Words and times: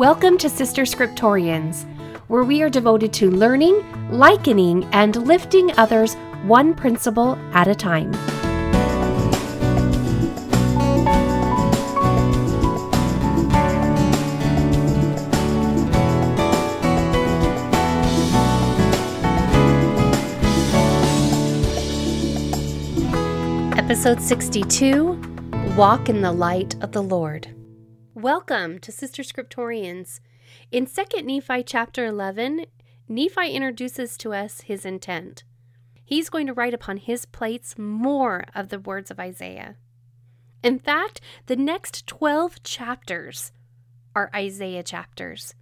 Welcome 0.00 0.38
to 0.38 0.48
Sister 0.48 0.84
Scriptorians, 0.84 1.84
where 2.28 2.42
we 2.42 2.62
are 2.62 2.70
devoted 2.70 3.12
to 3.12 3.30
learning, 3.30 3.84
likening, 4.10 4.84
and 4.92 5.14
lifting 5.26 5.78
others 5.78 6.14
one 6.44 6.72
principle 6.72 7.36
at 7.52 7.68
a 7.68 7.74
time. 7.74 8.14
Episode 23.76 24.22
62 24.22 25.20
Walk 25.76 26.08
in 26.08 26.22
the 26.22 26.32
Light 26.32 26.74
of 26.82 26.92
the 26.92 27.02
Lord. 27.02 27.54
Welcome 28.22 28.80
to 28.80 28.92
Sister 28.92 29.22
Scriptorians. 29.22 30.20
In 30.70 30.84
2 30.84 31.22
Nephi 31.22 31.62
chapter 31.62 32.04
11, 32.04 32.66
Nephi 33.08 33.50
introduces 33.52 34.18
to 34.18 34.34
us 34.34 34.60
his 34.60 34.84
intent. 34.84 35.42
He's 36.04 36.28
going 36.28 36.46
to 36.46 36.52
write 36.52 36.74
upon 36.74 36.98
his 36.98 37.24
plates 37.24 37.78
more 37.78 38.44
of 38.54 38.68
the 38.68 38.78
words 38.78 39.10
of 39.10 39.18
Isaiah. 39.18 39.76
In 40.62 40.78
fact, 40.78 41.22
the 41.46 41.56
next 41.56 42.06
12 42.06 42.62
chapters 42.62 43.52
are 44.14 44.30
Isaiah 44.34 44.82
chapters. 44.82 45.54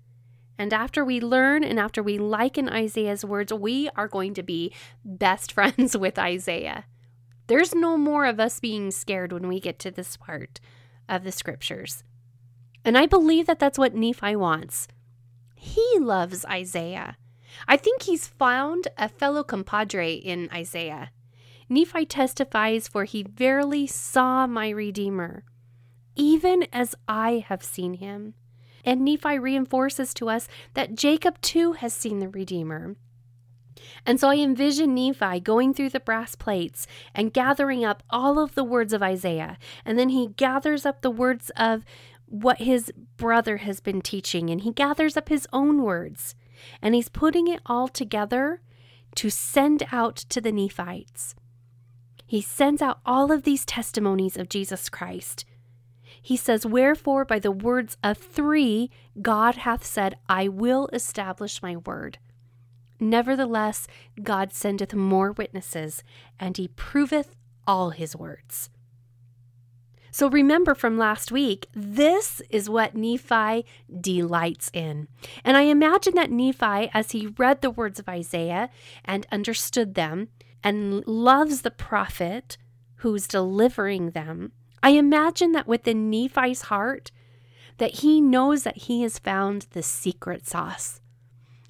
And 0.59 0.73
after 0.73 1.05
we 1.05 1.21
learn 1.21 1.63
and 1.63 1.79
after 1.79 2.03
we 2.03 2.19
liken 2.19 2.69
Isaiah's 2.69 3.25
words, 3.25 3.53
we 3.53 3.89
are 3.95 4.09
going 4.09 4.35
to 4.35 4.43
be 4.43 4.73
best 5.05 5.53
friends 5.59 5.97
with 5.97 6.19
Isaiah. 6.19 6.87
There's 7.47 7.73
no 7.73 7.97
more 7.97 8.27
of 8.27 8.41
us 8.41 8.59
being 8.59 8.91
scared 8.91 9.33
when 9.33 9.47
we 9.47 9.61
get 9.61 9.79
to 9.79 9.93
this 9.93 10.17
part 10.17 10.59
of 11.09 11.23
the 11.23 11.31
scriptures. 11.31 12.03
And 12.85 12.97
I 12.97 13.07
believe 13.07 13.47
that 13.47 13.59
that's 13.59 13.79
what 13.79 13.95
Nephi 13.95 14.37
wants. 14.37 14.89
He 15.55 15.99
loves 15.99 16.45
Isaiah. 16.47 17.17
I 17.67 17.77
think 17.77 18.03
he's 18.03 18.27
found 18.27 18.89
a 18.97 19.09
fellow 19.09 19.43
compadre 19.43 20.13
in 20.13 20.49
Isaiah. 20.53 21.11
Nephi 21.69 22.07
testifies, 22.07 22.89
For 22.89 23.05
he 23.05 23.23
verily 23.23 23.87
saw 23.87 24.47
my 24.47 24.69
Redeemer, 24.71 25.45
even 26.15 26.67
as 26.73 26.95
I 27.07 27.45
have 27.49 27.63
seen 27.63 27.95
him. 27.95 28.35
And 28.85 29.05
Nephi 29.05 29.39
reinforces 29.39 30.15
to 30.15 30.31
us 30.31 30.49
that 30.75 30.95
Jacob 30.95 31.41
too 31.41 31.73
has 31.73 31.93
seen 31.93 32.21
the 32.21 32.29
Redeemer. 32.29 32.97
And 34.07 34.19
so 34.19 34.29
I 34.29 34.37
envision 34.37 34.95
Nephi 34.95 35.41
going 35.41 35.75
through 35.75 35.91
the 35.91 36.01
brass 36.01 36.35
plates 36.35 36.87
and 37.15 37.33
gathering 37.33 37.85
up 37.85 38.03
all 38.11 38.39
of 38.39 38.55
the 38.55 38.65
words 38.65 38.93
of 38.93 39.03
Isaiah. 39.03 39.59
And 39.85 39.99
then 39.99 40.11
he 40.11 40.29
gathers 40.29 40.87
up 40.87 41.03
the 41.03 41.11
words 41.11 41.51
of 41.57 41.85
what 42.29 42.59
his 42.59 42.93
brother 43.17 43.59
has 43.59 43.81
been 43.81 44.01
teaching 44.01 44.51
and 44.51 44.61
he 44.61 44.73
gathers 44.73 45.17
up 45.17 45.29
his 45.29 45.47
own 45.53 45.83
words 45.83 46.35
and 46.83 46.95
he's 46.95 47.09
putting 47.09 47.49
it 47.49 47.61
all 47.67 47.89
together 47.89 48.61
to 49.15 49.31
send 49.31 49.87
out 49.91 50.17
to 50.17 50.41
the 50.41 50.53
Nephites. 50.53 51.35
He 52.27 52.43
sends 52.43 52.83
out 52.83 53.01
all 53.07 53.33
of 53.33 53.45
these 53.45 53.65
testimonies 53.65 54.37
of 54.37 54.51
Jesus 54.51 54.89
Christ. 54.89 55.45
He 56.21 56.37
says, 56.37 56.67
Wherefore, 56.67 57.25
by 57.25 57.39
the 57.39 57.51
words 57.51 57.97
of 58.03 58.19
three, 58.19 58.91
God 59.23 59.57
hath 59.57 59.85
said, 59.85 60.17
I 60.29 60.49
will 60.49 60.89
establish 60.93 61.63
my 61.63 61.77
word. 61.77 62.19
Nevertheless, 63.01 63.87
God 64.23 64.53
sendeth 64.53 64.93
more 64.95 65.33
witnesses, 65.33 66.03
and 66.39 66.57
he 66.57 66.69
proveth 66.69 67.35
all 67.67 67.91
his 67.91 68.17
words. 68.17 68.69
So 70.11 70.29
remember 70.29 70.75
from 70.75 70.99
last 70.99 71.31
week, 71.31 71.69
this 71.75 72.41
is 72.51 72.71
what 72.71 72.95
Nephi 72.95 73.65
delights 74.01 74.71
in. 74.73 75.09
And 75.45 75.57
I 75.57 75.63
imagine 75.63 76.15
that 76.15 76.31
Nephi, 76.31 76.91
as 76.95 77.13
he 77.13 77.35
read 77.39 77.61
the 77.61 77.71
words 77.71 77.99
of 77.99 78.09
Isaiah 78.09 78.71
and 79.05 79.27
understood 79.31 79.95
them 79.95 80.29
and 80.63 81.07
loves 81.07 81.63
the 81.63 81.71
prophet 81.71 82.57
who's 82.97 83.27
delivering 83.27 84.11
them, 84.11 84.53
I 84.83 84.91
imagine 84.91 85.53
that 85.53 85.69
within 85.69 86.11
Nephi's 86.11 86.63
heart, 86.63 87.11
that 87.79 87.97
he 87.97 88.21
knows 88.21 88.63
that 88.65 88.77
he 88.77 89.03
has 89.03 89.19
found 89.19 89.67
the 89.71 89.83
secret 89.83 90.47
sauce 90.47 91.01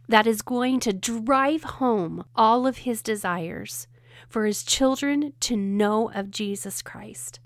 that 0.09 0.27
is 0.27 0.41
going 0.41 0.81
to 0.81 0.93
drive 0.93 1.63
home 1.65 2.25
all 2.35 2.67
of 2.67 2.79
his 2.79 3.03
desires 3.03 3.87
for 4.29 4.47
his 4.47 4.63
children 4.63 5.35
to 5.41 5.57
know 5.57 6.11
of 6.13 6.31
Jesus 6.31 6.83
Christ. 6.83 7.41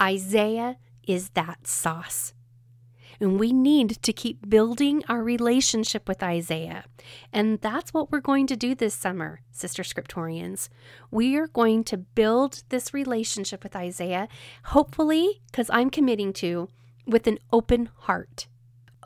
Isaiah 0.00 0.78
is 1.06 1.30
that 1.30 1.66
sauce. 1.66 2.32
And 3.20 3.38
we 3.38 3.52
need 3.52 4.02
to 4.02 4.14
keep 4.14 4.48
building 4.48 5.04
our 5.06 5.22
relationship 5.22 6.08
with 6.08 6.22
Isaiah. 6.22 6.84
And 7.34 7.60
that's 7.60 7.92
what 7.92 8.10
we're 8.10 8.20
going 8.20 8.46
to 8.46 8.56
do 8.56 8.74
this 8.74 8.94
summer, 8.94 9.42
Sister 9.50 9.82
Scriptorians. 9.82 10.70
We 11.10 11.36
are 11.36 11.46
going 11.46 11.84
to 11.84 11.98
build 11.98 12.62
this 12.70 12.94
relationship 12.94 13.62
with 13.62 13.76
Isaiah, 13.76 14.26
hopefully, 14.66 15.42
because 15.50 15.68
I'm 15.70 15.90
committing 15.90 16.32
to, 16.34 16.70
with 17.06 17.26
an 17.26 17.38
open 17.52 17.90
heart. 17.94 18.46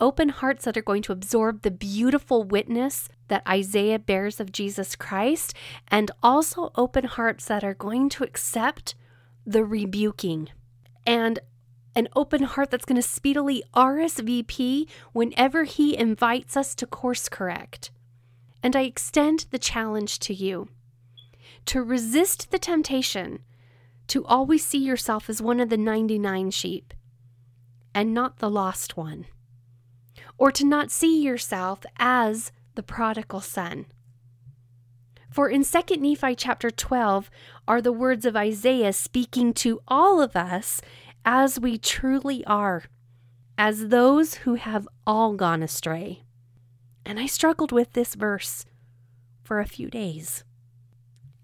Open 0.01 0.29
hearts 0.29 0.65
that 0.65 0.77
are 0.77 0.83
going 0.83 1.03
to 1.03 1.13
absorb 1.13 1.63
the 1.63 1.71
beautiful 1.73 2.45
witness 2.45 3.09
that 3.27 3.47
Isaiah 3.49 3.99
bears 3.99 4.39
of 4.39 4.53
Jesus 4.53 4.95
Christ, 4.95 5.55
and 5.89 6.13
also 6.23 6.71
open 6.77 7.05
hearts 7.05 7.47
that 7.47 7.65
are 7.65 7.75
going 7.75 8.09
to 8.11 8.23
accept 8.23 8.95
the 9.45 9.65
rebuking 9.65 10.51
and 11.07 11.39
an 11.97 12.09
open 12.17 12.43
heart 12.43 12.71
that's 12.71 12.85
going 12.85 13.01
to 13.01 13.03
speedily 13.07 13.63
RSVP 13.75 14.89
whenever 15.13 15.65
he 15.65 15.97
invites 15.97 16.57
us 16.57 16.75
to 16.75 16.87
course 16.87 17.29
correct. 17.29 17.91
And 18.63 18.75
I 18.75 18.83
extend 18.83 19.47
the 19.51 19.59
challenge 19.59 20.19
to 20.21 20.35
you 20.35 20.69
to 21.67 21.83
resist 21.83 22.51
the 22.51 22.59
temptation 22.59 23.41
to 24.09 24.25
always 24.27 24.65
see 24.65 24.79
yourself 24.79 25.31
as 25.31 25.41
one 25.41 25.61
of 25.61 25.71
the 25.71 25.77
99 25.77 26.51
sheep 26.51 26.93
and 27.95 28.13
not 28.13 28.39
the 28.39 28.51
lost 28.51 28.97
one, 28.97 29.27
or 30.37 30.51
to 30.51 30.65
not 30.65 30.91
see 30.91 31.23
yourself 31.23 31.85
as 31.97 32.53
the 32.75 32.83
prodigal 32.83 33.41
son. 33.41 33.87
For 35.35 35.49
in 35.49 35.65
2 35.65 35.97
Nephi 35.97 36.37
chapter 36.37 36.71
12 36.71 37.29
are 37.67 37.83
the 37.83 37.91
words 37.91 38.25
of 38.25 38.37
Isaiah 38.37 38.93
speaking 38.93 39.53
to 39.55 39.81
all 39.89 40.23
of 40.23 40.37
us 40.37 40.81
as 41.25 41.59
we 41.59 41.77
truly 41.77 42.45
are, 42.45 42.85
as 43.59 43.89
those 43.89 44.35
who 44.35 44.55
have 44.55 44.87
all 45.05 45.35
gone 45.35 45.61
astray. 45.61 46.23
And 47.05 47.19
I 47.19 47.27
struggled 47.27 47.73
with 47.73 47.95
this 47.95 48.15
verse 48.15 48.65
for 49.43 49.59
a 49.59 49.67
few 49.67 49.91
days. 49.91 50.45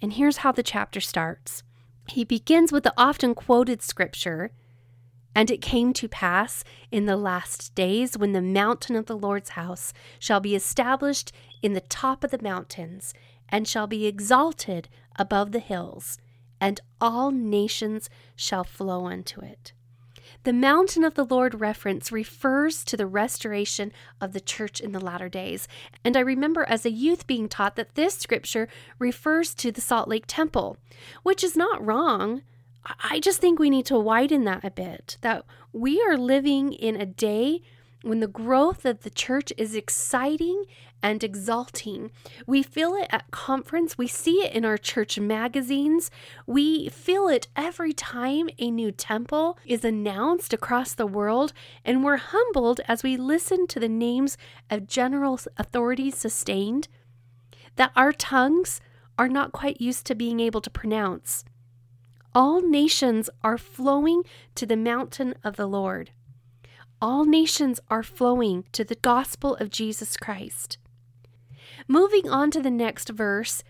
And 0.00 0.12
here's 0.12 0.36
how 0.36 0.52
the 0.52 0.62
chapter 0.62 1.00
starts. 1.00 1.64
He 2.06 2.22
begins 2.22 2.70
with 2.70 2.84
the 2.84 2.94
often 2.96 3.34
quoted 3.34 3.82
scripture 3.82 4.52
And 5.34 5.50
it 5.50 5.60
came 5.60 5.92
to 5.94 6.06
pass 6.06 6.62
in 6.92 7.06
the 7.06 7.16
last 7.16 7.74
days 7.74 8.16
when 8.16 8.34
the 8.34 8.40
mountain 8.40 8.94
of 8.94 9.06
the 9.06 9.18
Lord's 9.18 9.50
house 9.50 9.92
shall 10.20 10.38
be 10.38 10.54
established 10.54 11.32
in 11.60 11.72
the 11.72 11.80
top 11.80 12.22
of 12.22 12.30
the 12.30 12.40
mountains, 12.40 13.12
and 13.50 13.66
shall 13.66 13.86
be 13.86 14.06
exalted 14.06 14.88
above 15.16 15.52
the 15.52 15.60
hills, 15.60 16.18
and 16.60 16.80
all 17.00 17.30
nations 17.30 18.08
shall 18.36 18.64
flow 18.64 19.06
unto 19.06 19.40
it. 19.40 19.72
The 20.44 20.52
mountain 20.54 21.04
of 21.04 21.14
the 21.14 21.24
Lord 21.24 21.60
reference 21.60 22.10
refers 22.10 22.82
to 22.84 22.96
the 22.96 23.06
restoration 23.06 23.92
of 24.20 24.32
the 24.32 24.40
church 24.40 24.80
in 24.80 24.92
the 24.92 25.00
latter 25.00 25.28
days. 25.28 25.68
And 26.02 26.16
I 26.16 26.20
remember 26.20 26.64
as 26.64 26.86
a 26.86 26.90
youth 26.90 27.26
being 27.26 27.48
taught 27.48 27.76
that 27.76 27.94
this 27.94 28.14
scripture 28.14 28.68
refers 28.98 29.54
to 29.56 29.70
the 29.70 29.82
Salt 29.82 30.08
Lake 30.08 30.24
Temple, 30.26 30.78
which 31.22 31.44
is 31.44 31.56
not 31.56 31.84
wrong. 31.84 32.42
I 33.04 33.20
just 33.20 33.40
think 33.40 33.58
we 33.58 33.68
need 33.68 33.84
to 33.86 33.98
widen 33.98 34.44
that 34.44 34.64
a 34.64 34.70
bit. 34.70 35.18
That 35.20 35.44
we 35.72 36.00
are 36.02 36.16
living 36.16 36.72
in 36.72 36.96
a 36.96 37.04
day 37.04 37.60
when 38.02 38.20
the 38.20 38.26
growth 38.26 38.86
of 38.86 39.02
the 39.02 39.10
church 39.10 39.52
is 39.58 39.74
exciting 39.74 40.64
and 41.02 41.22
exalting. 41.24 42.10
We 42.46 42.62
feel 42.62 42.94
it 42.94 43.08
at 43.10 43.30
conference, 43.30 43.96
we 43.96 44.06
see 44.06 44.44
it 44.44 44.52
in 44.52 44.64
our 44.64 44.78
church 44.78 45.18
magazines, 45.18 46.10
we 46.46 46.88
feel 46.88 47.28
it 47.28 47.48
every 47.56 47.92
time 47.92 48.50
a 48.58 48.70
new 48.70 48.92
temple 48.92 49.58
is 49.64 49.84
announced 49.84 50.52
across 50.52 50.94
the 50.94 51.06
world, 51.06 51.52
and 51.84 52.04
we're 52.04 52.16
humbled 52.16 52.80
as 52.86 53.02
we 53.02 53.16
listen 53.16 53.66
to 53.68 53.80
the 53.80 53.88
names 53.88 54.36
of 54.70 54.86
general 54.86 55.38
authorities 55.56 56.16
sustained 56.16 56.88
that 57.76 57.92
our 57.96 58.12
tongues 58.12 58.80
are 59.18 59.28
not 59.28 59.52
quite 59.52 59.80
used 59.80 60.06
to 60.06 60.14
being 60.14 60.40
able 60.40 60.60
to 60.60 60.70
pronounce. 60.70 61.44
All 62.34 62.62
nations 62.62 63.28
are 63.42 63.58
flowing 63.58 64.22
to 64.54 64.64
the 64.66 64.76
mountain 64.76 65.34
of 65.42 65.56
the 65.56 65.66
Lord. 65.66 66.10
All 67.02 67.24
nations 67.24 67.80
are 67.88 68.02
flowing 68.02 68.64
to 68.72 68.84
the 68.84 68.94
gospel 68.94 69.56
of 69.56 69.70
Jesus 69.70 70.16
Christ. 70.16 70.78
Moving 71.88 72.28
on 72.28 72.50
to 72.52 72.60
the 72.60 72.70
next 72.70 73.08
verse, 73.10 73.62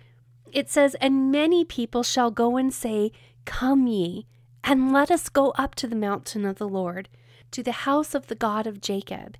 it 0.52 0.68
says, 0.68 0.94
And 0.96 1.30
many 1.30 1.64
people 1.64 2.02
shall 2.02 2.30
go 2.30 2.56
and 2.56 2.72
say, 2.72 3.12
Come 3.44 3.86
ye, 3.86 4.26
and 4.64 4.92
let 4.92 5.10
us 5.10 5.28
go 5.28 5.50
up 5.52 5.74
to 5.76 5.86
the 5.86 5.96
mountain 5.96 6.44
of 6.44 6.56
the 6.56 6.68
Lord, 6.68 7.08
to 7.52 7.62
the 7.62 7.72
house 7.72 8.14
of 8.14 8.26
the 8.26 8.34
God 8.34 8.66
of 8.66 8.80
Jacob, 8.80 9.36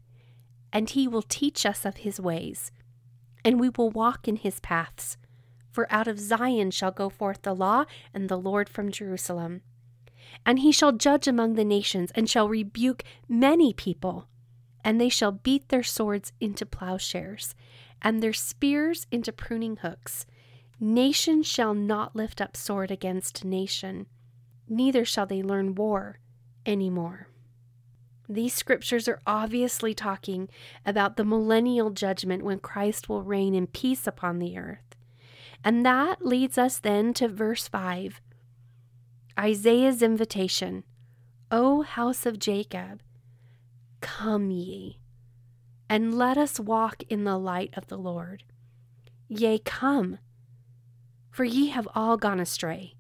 and 0.72 0.90
he 0.90 1.06
will 1.06 1.22
teach 1.22 1.67
us 1.67 1.84
of 1.84 1.99
his 1.99 2.20
ways, 2.20 2.72
and 3.44 3.61
we 3.61 3.69
will 3.69 3.90
walk 3.90 4.26
in 4.26 4.37
his 4.37 4.61
paths. 4.61 5.17
For 5.70 5.87
out 5.93 6.08
of 6.08 6.19
Zion 6.19 6.70
shall 6.70 6.90
go 6.90 7.08
forth 7.08 7.43
the 7.43 7.55
law 7.55 7.84
and 8.12 8.28
the 8.28 8.38
Lord 8.38 8.69
from 8.69 8.90
Jerusalem. 8.90 9.62
And 10.44 10.61
he 10.61 10.72
shall 10.72 10.93
judge 10.93 11.28
among 11.28 11.55
the 11.55 11.64
nations, 11.64 12.11
and 12.14 12.28
shall 12.28 12.49
rebuke 12.49 13.05
many 13.28 13.72
people. 13.72 14.26
And 14.82 15.00
they 15.00 15.08
shall 15.08 15.32
beat 15.32 15.69
their 15.69 15.82
swords 15.82 16.32
into 16.40 16.67
plowshares, 16.67 17.55
and 18.02 18.23
their 18.23 18.32
spears 18.32 19.06
into 19.11 19.32
pruning 19.32 19.76
hooks. 19.76 20.26
Nation 20.79 21.43
shall 21.43 21.75
not 21.75 22.17
lift 22.17 22.41
up 22.41 22.56
sword 22.56 22.91
against 22.91 23.44
nation, 23.44 24.06
neither 24.69 25.05
shall 25.05 25.26
they 25.26 25.43
learn 25.43 25.75
war 25.75 26.19
any 26.64 26.88
more. 26.88 27.29
These 28.29 28.55
scriptures 28.55 29.08
are 29.08 29.20
obviously 29.26 29.93
talking 29.93 30.49
about 30.87 31.17
the 31.17 31.25
millennial 31.25 31.91
judgment 31.91 32.44
when 32.44 32.61
Christ 32.61 33.08
will 33.08 33.25
reign 33.25 33.55
in 33.55 33.67
peace 33.67 34.06
upon 34.06 34.38
the 34.38 34.56
earth. 34.56 34.94
And 35.64 35.85
that 35.85 36.25
leads 36.25 36.56
us 36.56 36.79
then 36.79 37.12
to 37.14 37.26
verse 37.26 37.67
5 37.67 38.20
Isaiah's 39.38 40.00
invitation 40.00 40.85
O 41.50 41.82
house 41.82 42.25
of 42.25 42.38
Jacob, 42.38 43.03
come 44.00 44.53
ye, 44.53 45.00
and 45.90 46.14
let 46.16 46.38
us 46.38 46.60
walk 46.60 47.02
in 47.08 47.25
the 47.25 47.37
light 47.37 47.75
of 47.76 47.88
the 47.88 47.98
Lord. 47.98 48.44
Yea, 49.26 49.58
come, 49.58 50.19
for 51.32 51.42
ye 51.42 51.70
have 51.70 51.88
all 51.96 52.16
gone 52.16 52.38
astray, 52.38 52.94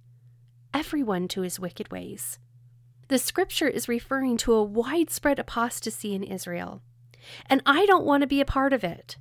every 0.74 1.04
one 1.04 1.28
to 1.28 1.42
his 1.42 1.60
wicked 1.60 1.92
ways. 1.92 2.40
The 3.06 3.18
scripture 3.18 3.68
is 3.68 3.88
referring 3.88 4.36
to 4.38 4.54
a 4.54 4.64
widespread 4.64 5.38
apostasy 5.38 6.14
in 6.14 6.24
Israel, 6.24 6.82
and 7.46 7.62
I 7.64 7.86
don't 7.86 8.04
want 8.04 8.22
to 8.22 8.26
be 8.26 8.40
a 8.40 8.44
part 8.44 8.72
of 8.72 8.82
it. 8.82 9.16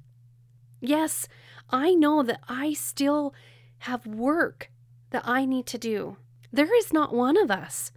Yes, 0.81 1.27
I 1.69 1.93
know 1.93 2.23
that 2.23 2.41
I 2.47 2.73
still 2.73 3.35
have 3.79 4.07
work 4.07 4.71
that 5.11 5.23
I 5.25 5.45
need 5.45 5.67
to 5.67 5.77
do. 5.77 6.17
There 6.51 6.75
is 6.75 6.91
not 6.91 7.13
one 7.13 7.37
of 7.37 7.51
us 7.51 7.91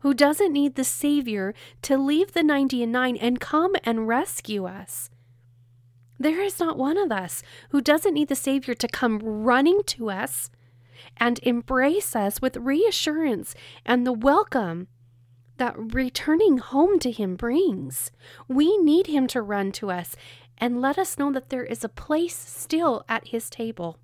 who 0.00 0.14
doesn't 0.14 0.52
need 0.52 0.74
the 0.74 0.84
Savior 0.84 1.54
to 1.82 1.96
leave 1.96 2.32
the 2.32 2.42
90 2.42 2.82
and 2.82 2.92
9 2.92 3.16
and 3.16 3.40
come 3.40 3.72
and 3.84 4.08
rescue 4.08 4.66
us. 4.66 5.10
There 6.18 6.42
is 6.42 6.58
not 6.58 6.76
one 6.76 6.98
of 6.98 7.12
us 7.12 7.42
who 7.70 7.80
doesn't 7.80 8.14
need 8.14 8.28
the 8.28 8.34
Savior 8.34 8.74
to 8.74 8.88
come 8.88 9.18
running 9.18 9.82
to 9.86 10.10
us 10.10 10.50
and 11.16 11.38
embrace 11.42 12.16
us 12.16 12.42
with 12.42 12.56
reassurance 12.56 13.54
and 13.86 14.06
the 14.06 14.12
welcome 14.12 14.88
that 15.58 15.74
returning 15.76 16.58
home 16.58 16.98
to 17.00 17.10
Him 17.10 17.36
brings. 17.36 18.10
We 18.48 18.76
need 18.78 19.06
Him 19.08 19.26
to 19.28 19.42
run 19.42 19.70
to 19.72 19.90
us 19.90 20.16
and 20.56 20.80
let 20.80 20.98
us 20.98 21.18
know 21.18 21.32
that 21.32 21.50
there 21.50 21.64
is 21.64 21.84
a 21.84 21.88
place 21.88 22.36
still 22.36 23.04
at 23.08 23.28
His 23.28 23.48
table. 23.48 23.98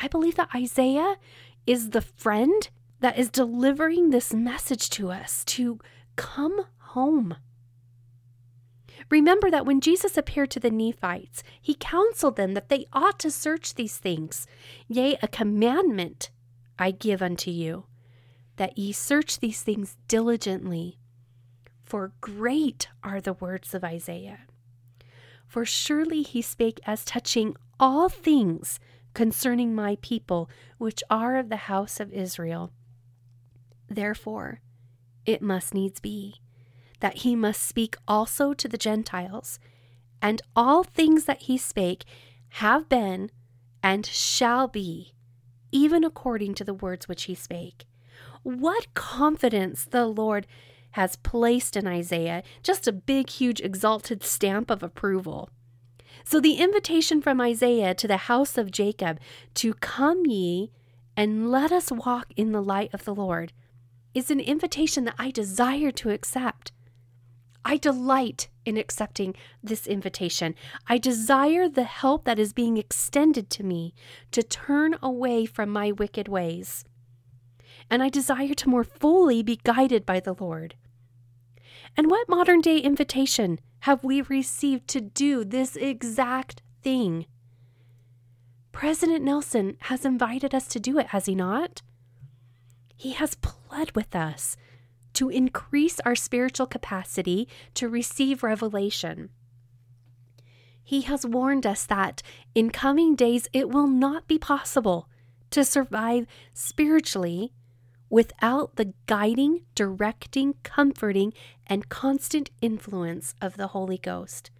I 0.00 0.08
believe 0.08 0.36
that 0.36 0.54
Isaiah 0.54 1.16
is 1.66 1.90
the 1.90 2.00
friend 2.00 2.68
that 3.00 3.18
is 3.18 3.30
delivering 3.30 4.10
this 4.10 4.32
message 4.32 4.90
to 4.90 5.10
us 5.10 5.44
to 5.46 5.78
come 6.16 6.66
home. 6.78 7.36
Remember 9.10 9.50
that 9.50 9.66
when 9.66 9.80
Jesus 9.80 10.16
appeared 10.16 10.50
to 10.52 10.60
the 10.60 10.70
Nephites, 10.70 11.42
he 11.60 11.74
counseled 11.74 12.36
them 12.36 12.54
that 12.54 12.68
they 12.68 12.86
ought 12.92 13.18
to 13.20 13.30
search 13.30 13.74
these 13.74 13.96
things. 13.96 14.46
Yea, 14.86 15.18
a 15.22 15.28
commandment 15.28 16.30
I 16.78 16.92
give 16.92 17.22
unto 17.22 17.50
you, 17.50 17.86
that 18.56 18.78
ye 18.78 18.92
search 18.92 19.40
these 19.40 19.62
things 19.62 19.96
diligently. 20.06 20.98
For 21.82 22.12
great 22.20 22.88
are 23.02 23.20
the 23.20 23.32
words 23.32 23.74
of 23.74 23.82
Isaiah. 23.82 24.40
For 25.46 25.64
surely 25.64 26.22
he 26.22 26.42
spake 26.42 26.78
as 26.86 27.04
touching 27.04 27.56
all 27.80 28.08
things 28.08 28.78
concerning 29.14 29.74
my 29.74 29.96
people, 30.00 30.48
which 30.78 31.02
are 31.10 31.36
of 31.36 31.48
the 31.48 31.56
house 31.56 31.98
of 31.98 32.12
Israel. 32.12 32.70
Therefore, 33.90 34.60
it 35.26 35.42
must 35.42 35.74
needs 35.74 36.00
be 36.00 36.36
that 37.00 37.18
he 37.18 37.34
must 37.34 37.66
speak 37.66 37.96
also 38.06 38.54
to 38.54 38.68
the 38.68 38.78
Gentiles, 38.78 39.58
and 40.22 40.40
all 40.54 40.84
things 40.84 41.24
that 41.24 41.42
he 41.42 41.58
spake 41.58 42.04
have 42.54 42.88
been 42.88 43.30
and 43.82 44.06
shall 44.06 44.68
be, 44.68 45.14
even 45.72 46.04
according 46.04 46.54
to 46.54 46.64
the 46.64 46.74
words 46.74 47.08
which 47.08 47.24
he 47.24 47.34
spake. 47.34 47.86
What 48.42 48.92
confidence 48.94 49.84
the 49.84 50.06
Lord 50.06 50.46
has 50.92 51.16
placed 51.16 51.76
in 51.76 51.86
Isaiah, 51.86 52.42
just 52.62 52.86
a 52.86 52.92
big, 52.92 53.30
huge, 53.30 53.60
exalted 53.60 54.22
stamp 54.22 54.70
of 54.70 54.82
approval. 54.82 55.48
So, 56.24 56.40
the 56.40 56.54
invitation 56.54 57.22
from 57.22 57.40
Isaiah 57.40 57.94
to 57.94 58.08
the 58.08 58.16
house 58.28 58.58
of 58.58 58.70
Jacob 58.70 59.20
to 59.54 59.74
come 59.74 60.26
ye 60.26 60.70
and 61.16 61.50
let 61.50 61.72
us 61.72 61.90
walk 61.90 62.26
in 62.36 62.52
the 62.52 62.62
light 62.62 62.92
of 62.92 63.04
the 63.04 63.14
Lord 63.14 63.52
is 64.14 64.30
an 64.30 64.40
invitation 64.40 65.04
that 65.04 65.14
I 65.18 65.30
desire 65.30 65.90
to 65.92 66.10
accept. 66.10 66.72
I 67.64 67.76
delight 67.76 68.48
in 68.64 68.76
accepting 68.76 69.34
this 69.62 69.86
invitation. 69.86 70.54
I 70.86 70.98
desire 70.98 71.68
the 71.68 71.84
help 71.84 72.24
that 72.24 72.38
is 72.38 72.52
being 72.52 72.76
extended 72.76 73.50
to 73.50 73.62
me 73.62 73.94
to 74.32 74.42
turn 74.42 74.96
away 75.02 75.46
from 75.46 75.70
my 75.70 75.92
wicked 75.92 76.28
ways. 76.28 76.84
And 77.90 78.02
I 78.02 78.08
desire 78.08 78.54
to 78.54 78.68
more 78.68 78.84
fully 78.84 79.42
be 79.42 79.60
guided 79.62 80.06
by 80.06 80.20
the 80.20 80.34
Lord. 80.38 80.74
And 81.96 82.10
what 82.10 82.28
modern 82.28 82.60
day 82.60 82.78
invitation 82.78 83.58
have 83.80 84.04
we 84.04 84.22
received 84.22 84.88
to 84.88 85.00
do 85.00 85.44
this 85.44 85.76
exact 85.76 86.62
thing? 86.82 87.26
President 88.72 89.24
Nelson 89.24 89.76
has 89.82 90.04
invited 90.04 90.54
us 90.54 90.66
to 90.68 90.80
do 90.80 90.98
it, 90.98 91.08
has 91.08 91.26
he 91.26 91.34
not? 91.34 91.82
He 93.00 93.12
has 93.12 93.34
pled 93.34 93.96
with 93.96 94.14
us 94.14 94.58
to 95.14 95.30
increase 95.30 96.00
our 96.00 96.14
spiritual 96.14 96.66
capacity 96.66 97.48
to 97.72 97.88
receive 97.88 98.42
revelation. 98.42 99.30
He 100.82 101.00
has 101.02 101.24
warned 101.24 101.64
us 101.64 101.86
that 101.86 102.22
in 102.54 102.68
coming 102.68 103.14
days 103.14 103.48
it 103.54 103.70
will 103.70 103.86
not 103.86 104.28
be 104.28 104.36
possible 104.36 105.08
to 105.48 105.64
survive 105.64 106.26
spiritually 106.52 107.54
without 108.10 108.76
the 108.76 108.92
guiding, 109.06 109.62
directing, 109.74 110.56
comforting, 110.62 111.32
and 111.66 111.88
constant 111.88 112.50
influence 112.60 113.34
of 113.40 113.56
the 113.56 113.68
Holy 113.68 113.96
Ghost. 113.96 114.50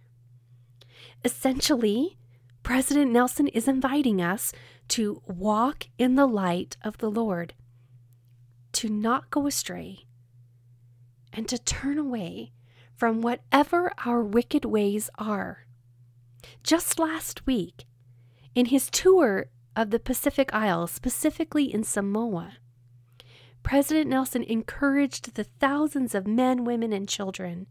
Essentially, 1.23 2.17
President 2.63 3.11
Nelson 3.11 3.49
is 3.49 3.67
inviting 3.67 4.19
us 4.19 4.51
to 4.87 5.21
walk 5.27 5.89
in 5.99 6.15
the 6.15 6.25
light 6.25 6.75
of 6.83 6.97
the 6.97 7.11
Lord, 7.11 7.53
to 8.73 8.89
not 8.89 9.29
go 9.29 9.47
astray, 9.47 10.05
and 11.33 11.47
to 11.47 11.57
turn 11.57 11.97
away 11.97 12.51
from 12.95 13.21
whatever 13.21 13.91
our 14.05 14.23
wicked 14.23 14.65
ways 14.65 15.09
are. 15.17 15.65
Just 16.63 16.99
last 16.99 17.45
week, 17.45 17.85
in 18.53 18.67
his 18.67 18.89
tour 18.89 19.47
of 19.75 19.89
the 19.89 19.99
Pacific 19.99 20.53
Isles, 20.53 20.91
specifically 20.91 21.73
in 21.73 21.83
Samoa, 21.83 22.57
President 23.63 24.09
Nelson 24.09 24.43
encouraged 24.43 25.35
the 25.35 25.43
thousands 25.43 26.15
of 26.15 26.27
men, 26.27 26.63
women, 26.63 26.91
and 26.91 27.07
children 27.07 27.67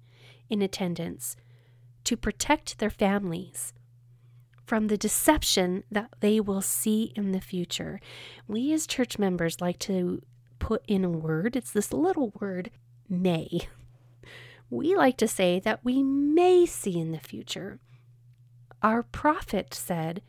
in 0.49 0.63
attendance 0.63 1.37
to 2.05 2.17
protect 2.17 2.79
their 2.79 2.91
families 2.91 3.73
from 4.65 4.87
the 4.87 4.97
deception 4.97 5.83
that 5.91 6.11
they 6.21 6.41
will 6.41 6.63
see 6.63 7.13
in 7.17 7.33
the 7.33 7.41
future. 7.41 8.01
We, 8.47 8.73
as 8.73 8.87
church 8.87 9.19
members, 9.19 9.61
like 9.61 9.79
to 9.81 10.23
put 10.61 10.85
in 10.87 11.05
a 11.05 11.11
word. 11.11 11.57
It's 11.57 11.73
this 11.73 11.93
little 11.93 12.33
word 12.39 12.71
may. 13.09 13.63
We 14.71 14.95
like 14.95 15.17
to 15.17 15.27
say 15.27 15.59
that 15.59 15.85
we 15.85 16.03
may 16.05 16.65
see 16.65 16.97
in 16.97 17.11
the 17.11 17.19
future. 17.19 17.81
Our 18.83 19.03
prophet 19.03 19.75
said 19.75 20.23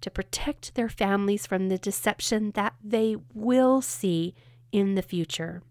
to 0.00 0.10
protect 0.10 0.74
their 0.74 0.88
families 0.88 1.46
from 1.46 1.68
the 1.68 1.78
deception 1.78 2.50
that 2.50 2.74
they 2.82 3.16
will 3.32 3.80
see 3.80 4.34
in 4.72 4.96
the 4.96 5.02
future. 5.02 5.62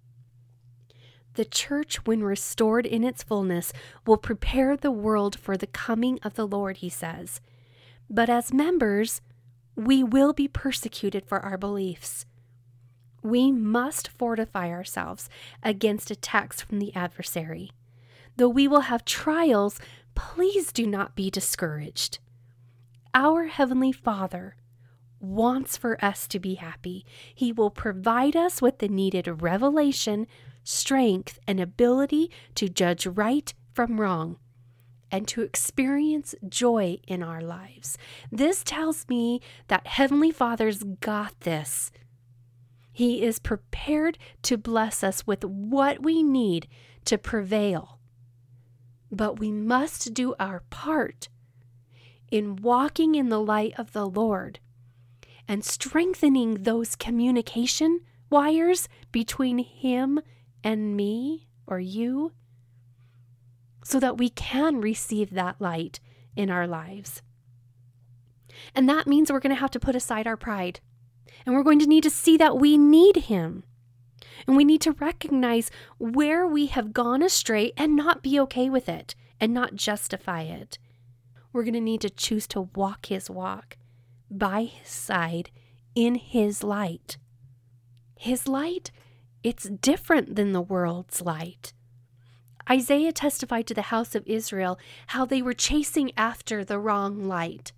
The 1.35 1.45
church, 1.45 2.05
when 2.05 2.23
restored 2.23 2.85
in 2.85 3.03
its 3.03 3.21
fullness, 3.21 3.73
will 4.05 4.17
prepare 4.17 4.77
the 4.77 4.91
world 4.91 5.37
for 5.37 5.57
the 5.57 5.67
coming 5.67 6.19
of 6.23 6.35
the 6.35 6.47
Lord, 6.47 6.77
he 6.77 6.89
says. 6.89 7.41
But 8.09 8.29
as 8.29 8.53
members, 8.53 9.21
we 9.75 10.03
will 10.03 10.33
be 10.33 10.47
persecuted 10.47 11.25
for 11.25 11.39
our 11.39 11.57
beliefs. 11.57 12.25
We 13.23 13.51
must 13.51 14.09
fortify 14.09 14.69
ourselves 14.69 15.29
against 15.63 16.11
attacks 16.11 16.61
from 16.61 16.79
the 16.79 16.93
adversary. 16.95 17.71
Though 18.35 18.49
we 18.49 18.67
will 18.67 18.81
have 18.81 19.05
trials, 19.05 19.79
please 20.13 20.71
do 20.71 20.85
not 20.85 21.15
be 21.15 21.29
discouraged. 21.29 22.19
Our 23.13 23.45
Heavenly 23.45 23.91
Father 23.91 24.55
wants 25.19 25.77
for 25.77 26.03
us 26.03 26.27
to 26.27 26.39
be 26.39 26.55
happy. 26.55 27.05
He 27.33 27.51
will 27.53 27.69
provide 27.69 28.35
us 28.35 28.61
with 28.61 28.79
the 28.79 28.89
needed 28.89 29.41
revelation, 29.41 30.27
strength, 30.63 31.39
and 31.47 31.59
ability 31.59 32.29
to 32.55 32.67
judge 32.67 33.05
right 33.07 33.53
from 33.73 34.01
wrong. 34.01 34.37
and 35.11 35.27
to 35.27 35.43
experience 35.43 36.33
joy 36.49 36.97
in 37.07 37.21
our 37.21 37.39
lives. 37.39 37.99
This 38.31 38.63
tells 38.63 39.07
me 39.07 39.41
that 39.67 39.85
Heavenly 39.85 40.31
Father's 40.31 40.81
got 40.81 41.39
this. 41.41 41.91
He 42.93 43.23
is 43.23 43.39
prepared 43.39 44.19
to 44.43 44.55
bless 44.55 45.03
us 45.03 45.25
with 45.25 45.43
what 45.43 46.03
we 46.03 46.21
need 46.21 46.67
to 47.05 47.17
prevail. 47.17 47.99
But 49.11 49.39
we 49.39 49.51
must 49.51 50.13
do 50.13 50.35
our 50.39 50.61
part 50.69 51.27
in 52.31 52.55
walking 52.55 53.15
in 53.15 53.29
the 53.29 53.41
light 53.41 53.73
of 53.77 53.93
the 53.93 54.07
Lord 54.07 54.59
and 55.47 55.65
strengthening 55.65 56.63
those 56.63 56.95
communication 56.95 58.01
wires 58.29 58.87
between 59.11 59.57
Him 59.57 60.21
and 60.63 60.95
me 60.95 61.47
or 61.67 61.79
you 61.79 62.31
so 63.83 63.99
that 63.99 64.17
we 64.17 64.29
can 64.29 64.79
receive 64.79 65.31
that 65.31 65.59
light 65.59 65.99
in 66.35 66.49
our 66.49 66.67
lives. 66.67 67.21
And 68.75 68.87
that 68.87 69.07
means 69.07 69.31
we're 69.31 69.39
going 69.39 69.53
to 69.53 69.59
have 69.59 69.71
to 69.71 69.79
put 69.79 69.95
aside 69.95 70.27
our 70.27 70.37
pride. 70.37 70.79
And 71.45 71.55
we're 71.55 71.63
going 71.63 71.79
to 71.79 71.87
need 71.87 72.03
to 72.03 72.09
see 72.09 72.37
that 72.37 72.57
we 72.57 72.77
need 72.77 73.17
Him. 73.17 73.63
And 74.47 74.57
we 74.57 74.65
need 74.65 74.81
to 74.81 74.91
recognize 74.91 75.71
where 75.97 76.45
we 76.45 76.67
have 76.67 76.93
gone 76.93 77.21
astray 77.21 77.71
and 77.77 77.95
not 77.95 78.23
be 78.23 78.39
okay 78.41 78.69
with 78.69 78.89
it 78.89 79.15
and 79.39 79.53
not 79.53 79.75
justify 79.75 80.41
it. 80.41 80.77
We're 81.51 81.63
going 81.63 81.73
to 81.73 81.81
need 81.81 82.01
to 82.01 82.09
choose 82.09 82.47
to 82.47 82.69
walk 82.75 83.07
His 83.07 83.29
walk 83.29 83.77
by 84.29 84.63
His 84.63 84.89
side 84.89 85.51
in 85.95 86.15
His 86.15 86.63
light. 86.63 87.17
His 88.17 88.47
light, 88.47 88.91
it's 89.43 89.69
different 89.69 90.35
than 90.35 90.51
the 90.51 90.61
world's 90.61 91.21
light. 91.21 91.73
Isaiah 92.69 93.11
testified 93.11 93.67
to 93.67 93.73
the 93.73 93.83
house 93.83 94.15
of 94.15 94.25
Israel 94.25 94.79
how 95.07 95.25
they 95.25 95.41
were 95.41 95.53
chasing 95.53 96.11
after 96.15 96.63
the 96.63 96.79
wrong 96.79 97.25
light. 97.25 97.73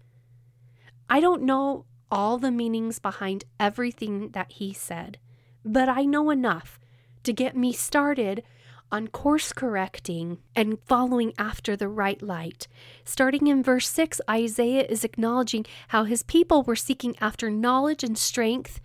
I 1.09 1.19
don't 1.19 1.43
know 1.43 1.85
all 2.11 2.37
the 2.37 2.51
meanings 2.51 2.99
behind 2.99 3.45
everything 3.59 4.29
that 4.29 4.53
he 4.53 4.73
said, 4.73 5.17
but 5.63 5.89
I 5.89 6.03
know 6.03 6.29
enough 6.29 6.79
to 7.23 7.33
get 7.33 7.57
me 7.57 7.73
started 7.73 8.43
on 8.91 9.07
course 9.07 9.51
correcting 9.51 10.37
and 10.55 10.79
following 10.85 11.33
after 11.37 11.75
the 11.75 11.89
right 11.89 12.21
light. 12.21 12.67
Starting 13.03 13.47
in 13.47 13.63
verse 13.63 13.89
6, 13.89 14.21
Isaiah 14.29 14.85
is 14.85 15.03
acknowledging 15.03 15.65
how 15.89 16.03
his 16.03 16.23
people 16.23 16.63
were 16.63 16.75
seeking 16.75 17.15
after 17.19 17.49
knowledge 17.49 18.03
and 18.03 18.17
strength 18.17 18.79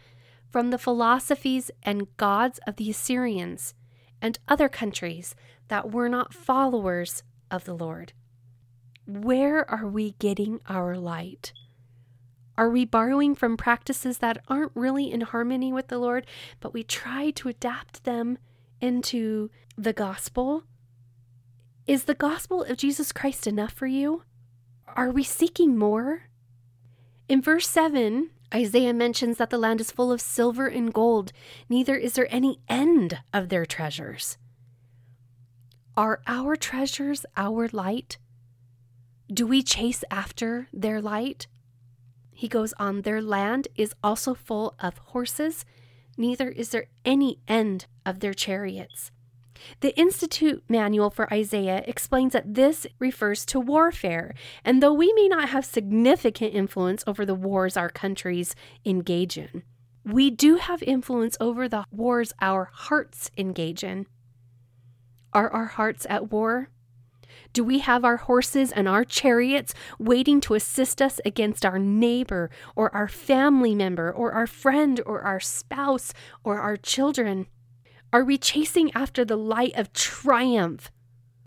from 0.48 0.70
the 0.70 0.78
philosophies 0.78 1.70
and 1.82 2.16
gods 2.16 2.58
of 2.66 2.76
the 2.76 2.90
Assyrians 2.90 3.74
and 4.22 4.38
other 4.48 4.68
countries 4.68 5.34
that 5.68 5.92
were 5.92 6.08
not 6.08 6.34
followers 6.34 7.22
of 7.50 7.64
the 7.64 7.74
Lord. 7.74 8.12
Where 9.06 9.68
are 9.70 9.86
we 9.86 10.12
getting 10.12 10.60
our 10.68 10.96
light? 10.96 11.52
Are 12.60 12.68
we 12.68 12.84
borrowing 12.84 13.34
from 13.34 13.56
practices 13.56 14.18
that 14.18 14.44
aren't 14.46 14.72
really 14.74 15.10
in 15.10 15.22
harmony 15.22 15.72
with 15.72 15.88
the 15.88 15.96
Lord, 15.96 16.26
but 16.60 16.74
we 16.74 16.84
try 16.84 17.30
to 17.30 17.48
adapt 17.48 18.04
them 18.04 18.36
into 18.82 19.48
the 19.78 19.94
gospel? 19.94 20.64
Is 21.86 22.04
the 22.04 22.12
gospel 22.12 22.64
of 22.64 22.76
Jesus 22.76 23.12
Christ 23.12 23.46
enough 23.46 23.72
for 23.72 23.86
you? 23.86 24.24
Are 24.88 25.10
we 25.10 25.24
seeking 25.24 25.78
more? 25.78 26.24
In 27.30 27.40
verse 27.40 27.66
7, 27.66 28.28
Isaiah 28.52 28.92
mentions 28.92 29.38
that 29.38 29.48
the 29.48 29.56
land 29.56 29.80
is 29.80 29.90
full 29.90 30.12
of 30.12 30.20
silver 30.20 30.66
and 30.66 30.92
gold, 30.92 31.32
neither 31.70 31.96
is 31.96 32.12
there 32.12 32.28
any 32.30 32.60
end 32.68 33.20
of 33.32 33.48
their 33.48 33.64
treasures. 33.64 34.36
Are 35.96 36.20
our 36.26 36.56
treasures 36.56 37.24
our 37.38 37.68
light? 37.72 38.18
Do 39.32 39.46
we 39.46 39.62
chase 39.62 40.04
after 40.10 40.68
their 40.74 41.00
light? 41.00 41.46
He 42.40 42.48
goes 42.48 42.72
on, 42.78 43.02
Their 43.02 43.20
land 43.20 43.68
is 43.76 43.92
also 44.02 44.32
full 44.32 44.74
of 44.80 44.96
horses, 45.12 45.66
neither 46.16 46.48
is 46.48 46.70
there 46.70 46.86
any 47.04 47.38
end 47.46 47.84
of 48.06 48.20
their 48.20 48.32
chariots. 48.32 49.10
The 49.80 49.94
Institute 50.00 50.64
Manual 50.66 51.10
for 51.10 51.30
Isaiah 51.30 51.84
explains 51.86 52.32
that 52.32 52.54
this 52.54 52.86
refers 52.98 53.44
to 53.44 53.60
warfare, 53.60 54.32
and 54.64 54.82
though 54.82 54.94
we 54.94 55.12
may 55.12 55.28
not 55.28 55.50
have 55.50 55.66
significant 55.66 56.54
influence 56.54 57.04
over 57.06 57.26
the 57.26 57.34
wars 57.34 57.76
our 57.76 57.90
countries 57.90 58.54
engage 58.86 59.36
in, 59.36 59.62
we 60.02 60.30
do 60.30 60.56
have 60.56 60.82
influence 60.84 61.36
over 61.42 61.68
the 61.68 61.84
wars 61.90 62.32
our 62.40 62.70
hearts 62.72 63.30
engage 63.36 63.84
in. 63.84 64.06
Are 65.34 65.50
our 65.50 65.66
hearts 65.66 66.06
at 66.08 66.32
war? 66.32 66.70
Do 67.52 67.64
we 67.64 67.80
have 67.80 68.04
our 68.04 68.18
horses 68.18 68.70
and 68.70 68.86
our 68.88 69.04
chariots 69.04 69.74
waiting 69.98 70.40
to 70.42 70.54
assist 70.54 71.02
us 71.02 71.20
against 71.24 71.66
our 71.66 71.78
neighbor 71.78 72.48
or 72.76 72.94
our 72.94 73.08
family 73.08 73.74
member 73.74 74.10
or 74.12 74.32
our 74.32 74.46
friend 74.46 75.00
or 75.04 75.22
our 75.22 75.40
spouse 75.40 76.12
or 76.44 76.60
our 76.60 76.76
children? 76.76 77.48
Are 78.12 78.24
we 78.24 78.38
chasing 78.38 78.92
after 78.94 79.24
the 79.24 79.36
light 79.36 79.72
of 79.76 79.92
triumph 79.92 80.90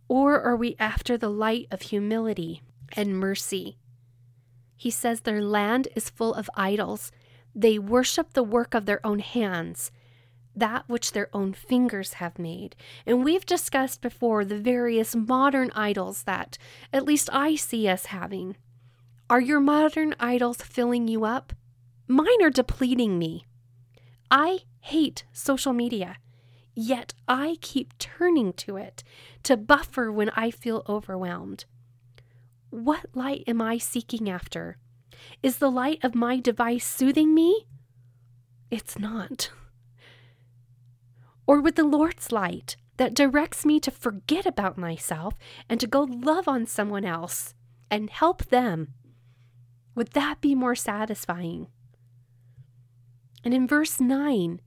or 0.10 0.42
are 0.42 0.58
we 0.58 0.76
after 0.78 1.18
the 1.18 1.30
light 1.30 1.68
of 1.72 1.84
humility 1.84 2.62
and 2.94 3.18
mercy? 3.18 3.78
He 4.76 4.92
says 4.92 5.22
their 5.22 5.42
land 5.42 5.88
is 5.96 6.10
full 6.10 6.34
of 6.34 6.50
idols. 6.56 7.12
They 7.56 7.80
worship 7.80 8.34
the 8.34 8.44
work 8.44 8.74
of 8.74 8.86
their 8.86 9.06
own 9.06 9.20
hands 9.20 9.92
that 10.56 10.84
which 10.88 11.12
their 11.12 11.30
own 11.34 11.54
fingers 11.54 12.14
have 12.14 12.38
made. 12.38 12.76
And 13.06 13.24
we've 13.24 13.46
discussed 13.46 14.02
before 14.02 14.46
the 14.46 14.58
various 14.58 15.16
modern 15.16 15.72
idols 15.76 16.24
that 16.24 16.58
at 16.92 17.06
least 17.06 17.30
I 17.32 17.56
see 17.56 17.88
us 17.88 18.08
having. 18.08 18.56
Are 19.30 19.42
your 19.42 19.60
modern 19.60 20.14
idols 20.20 20.58
filling 20.58 21.08
you 21.08 21.26
up? 21.26 21.54
Mine 22.08 22.42
are 22.44 22.50
depleting 22.50 23.18
me. 23.18 23.46
I 24.30 24.60
hate 24.82 25.24
social 25.32 25.74
media, 25.74 26.18
yet 26.76 27.14
I 27.28 27.58
keep 27.62 27.98
turning 27.98 28.54
to 28.54 28.78
it 28.78 29.04
to 29.44 29.58
buffer 29.58 30.12
when 30.12 30.30
I 30.32 30.52
feel 30.52 30.84
overwhelmed. 30.88 31.66
What 32.70 33.06
light 33.14 33.44
am 33.48 33.62
I 33.62 33.78
seeking 33.78 34.30
after? 34.30 34.78
Is 35.42 35.58
the 35.58 35.72
light 35.72 36.04
of 36.04 36.16
my 36.16 36.40
device 36.40 36.86
soothing 36.86 37.34
me? 37.34 37.68
It's 38.70 38.98
not 38.98 39.52
or 41.46 41.62
with 41.62 41.76
the 41.76 41.84
Lord's 41.84 42.32
light 42.32 42.76
that 42.98 43.14
directs 43.14 43.66
me 43.66 43.80
to 43.80 43.92
forget 43.92 44.46
about 44.46 44.78
myself 44.78 45.36
and 45.70 45.80
to 45.80 45.88
go 45.88 46.04
love 46.04 46.48
on 46.48 46.66
someone 46.66 47.06
else 47.06 47.54
and 47.90 48.10
help 48.10 48.46
them? 48.46 48.94
Would 49.96 50.12
that 50.12 50.42
be 50.42 50.56
more 50.56 50.76
satisfying? 50.76 51.68
And 53.44 53.54
in 53.54 53.68
verse 53.68 54.00
9, 54.00 54.62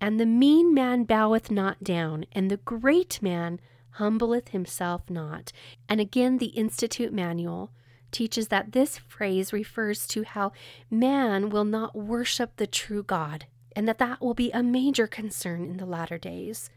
and 0.00 0.20
the 0.20 0.26
mean 0.26 0.74
man 0.74 1.04
boweth 1.04 1.50
not 1.50 1.82
down, 1.82 2.26
and 2.32 2.50
the 2.50 2.58
great 2.58 3.22
man 3.22 3.58
humbleth 3.92 4.48
himself 4.48 5.08
not. 5.08 5.52
And 5.88 6.00
again, 6.00 6.38
the 6.38 6.46
Institute 6.46 7.12
Manual 7.12 7.72
teaches 8.10 8.48
that 8.48 8.72
this 8.72 8.98
phrase 8.98 9.52
refers 9.52 10.06
to 10.08 10.24
how 10.24 10.52
man 10.90 11.48
will 11.48 11.64
not 11.64 11.96
worship 11.96 12.56
the 12.56 12.66
true 12.66 13.02
God 13.02 13.46
and 13.76 13.86
that 13.86 13.98
that 13.98 14.22
will 14.22 14.34
be 14.34 14.50
a 14.50 14.62
major 14.62 15.06
concern 15.06 15.64
in 15.64 15.76
the 15.76 15.86
latter 15.86 16.16
days. 16.16 16.70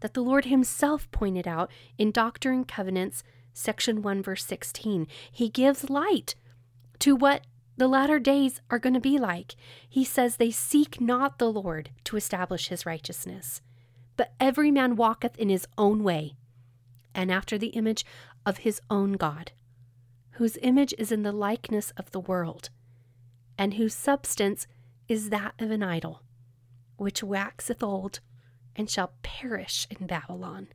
That 0.00 0.14
the 0.14 0.22
Lord 0.22 0.46
Himself 0.46 1.10
pointed 1.10 1.46
out 1.46 1.70
in 1.98 2.12
Doctrine 2.12 2.54
and 2.54 2.68
Covenants, 2.68 3.24
section 3.52 4.00
1, 4.00 4.22
verse 4.22 4.46
16. 4.46 5.08
He 5.30 5.50
gives 5.50 5.90
light 5.90 6.36
to 7.00 7.16
what 7.16 7.42
the 7.76 7.88
latter 7.88 8.20
days 8.20 8.60
are 8.70 8.78
going 8.78 8.94
to 8.94 9.00
be 9.00 9.18
like. 9.18 9.56
He 9.88 10.04
says, 10.04 10.36
They 10.36 10.52
seek 10.52 11.00
not 11.00 11.38
the 11.38 11.50
Lord 11.50 11.90
to 12.04 12.16
establish 12.16 12.68
His 12.68 12.86
righteousness, 12.86 13.60
but 14.16 14.34
every 14.38 14.70
man 14.70 14.96
walketh 14.96 15.36
in 15.38 15.48
his 15.48 15.66
own 15.78 16.04
way, 16.04 16.36
and 17.14 17.32
after 17.32 17.56
the 17.56 17.68
image 17.68 18.04
of 18.44 18.58
his 18.58 18.80
own 18.90 19.12
God, 19.12 19.52
whose 20.32 20.58
image 20.60 20.94
is 20.98 21.10
in 21.10 21.22
the 21.22 21.32
likeness 21.32 21.90
of 21.96 22.10
the 22.10 22.20
world, 22.20 22.68
and 23.56 23.74
whose 23.74 23.94
substance 23.94 24.66
is 25.10 25.30
that 25.30 25.54
of 25.58 25.72
an 25.72 25.82
idol, 25.82 26.22
which 26.96 27.20
waxeth 27.20 27.82
old 27.82 28.20
and 28.76 28.88
shall 28.88 29.12
perish 29.24 29.84
in 29.90 30.06
Babylon, 30.06 30.68